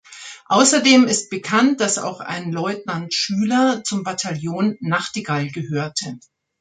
Außerdem 0.47 1.05
ist 1.05 1.29
bekannt, 1.29 1.79
dass 1.79 1.99
auch 1.99 2.21
ein 2.21 2.51
Leutnant 2.51 3.13
Schüler 3.13 3.83
zum 3.83 4.01
Bataillon 4.03 4.75
„Nachtigall“ 4.79 5.51
gehörte. 5.51 6.17